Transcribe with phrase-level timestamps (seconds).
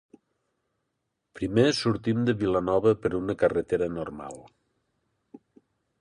[1.39, 4.45] Primer sortim de Vilanova per una carretera normal.